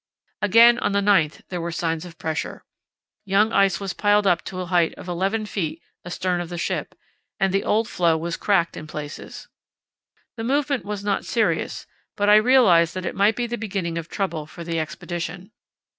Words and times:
Again, 0.41 0.79
on 0.79 0.93
the 0.93 0.99
9th, 0.99 1.43
there 1.49 1.61
were 1.61 1.71
signs 1.71 2.05
of 2.05 2.17
pressure. 2.17 2.63
Young 3.23 3.53
ice 3.53 3.79
was 3.79 3.93
piled 3.93 4.25
up 4.25 4.43
to 4.45 4.59
a 4.59 4.65
height 4.65 4.95
of 4.95 5.07
11 5.07 5.43
ft. 5.45 5.79
astern 6.03 6.41
of 6.41 6.49
the 6.49 6.57
ship, 6.57 6.95
and 7.39 7.53
the 7.53 7.63
old 7.63 7.87
floe 7.87 8.17
was 8.17 8.35
cracked 8.35 8.75
in 8.75 8.87
places. 8.87 9.47
The 10.37 10.43
movement 10.43 10.85
was 10.85 11.03
not 11.03 11.23
serious, 11.25 11.85
but 12.17 12.31
I 12.31 12.37
realized 12.37 12.95
that 12.95 13.05
it 13.05 13.13
might 13.13 13.35
be 13.35 13.45
the 13.45 13.59
beginning 13.59 13.95
of 13.99 14.09
trouble 14.09 14.47
for 14.47 14.63
the 14.63 14.79
Expedition. 14.79 15.51